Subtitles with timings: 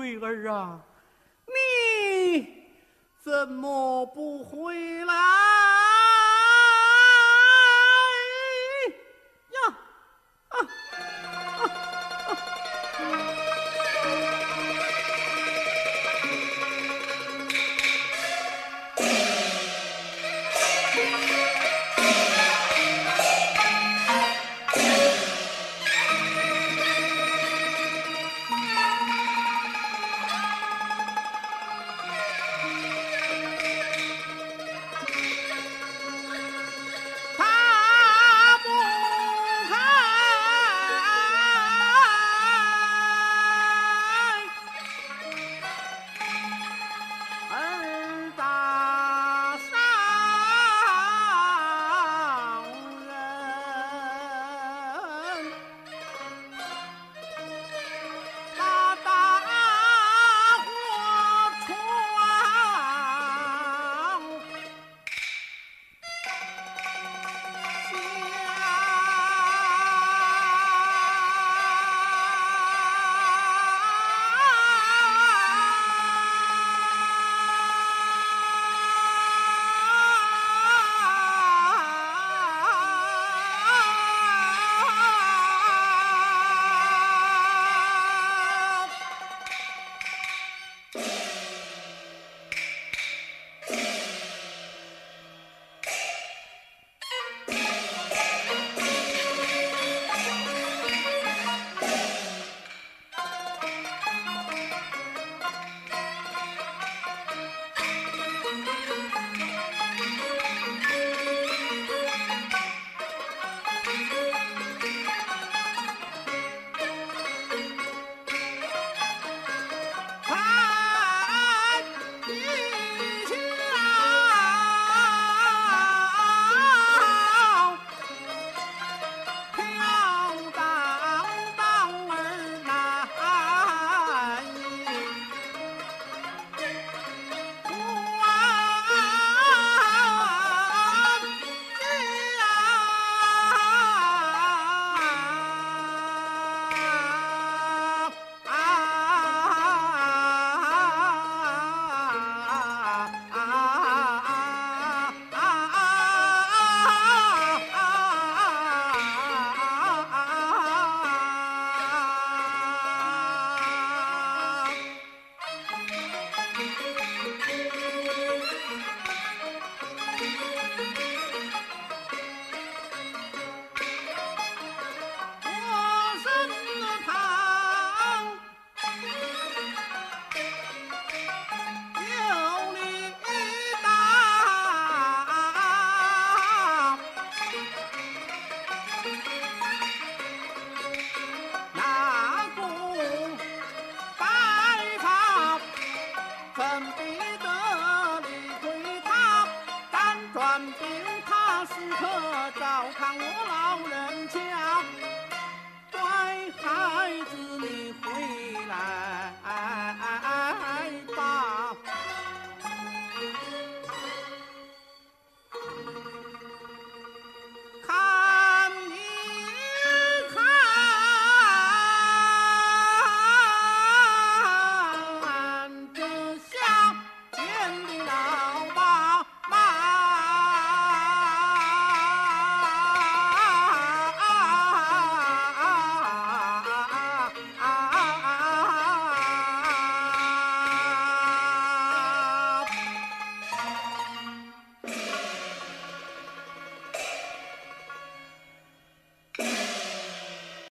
[0.00, 0.80] 桂儿啊，
[1.46, 2.46] 你
[3.22, 5.69] 怎么不回来？